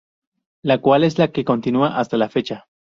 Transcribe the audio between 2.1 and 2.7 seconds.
la fecha.